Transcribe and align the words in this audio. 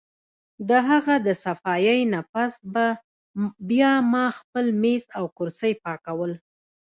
د 0.69 0.71
هغه 0.89 1.15
د 1.25 1.27
صفائي 1.43 1.99
نه 2.13 2.21
پس 2.33 2.53
به 2.73 2.85
بیا 3.69 3.93
ما 4.11 4.25
خپل 4.39 4.65
مېز 4.81 5.03
او 5.17 5.25
کرسۍ 5.37 5.73
پاکول 5.83 6.31